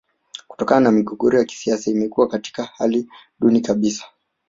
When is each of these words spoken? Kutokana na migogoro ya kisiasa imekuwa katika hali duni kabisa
Kutokana 0.47 0.81
na 0.81 0.91
migogoro 0.91 1.37
ya 1.39 1.45
kisiasa 1.45 1.91
imekuwa 1.91 2.27
katika 2.27 2.63
hali 2.63 3.09
duni 3.39 3.61
kabisa 3.61 4.05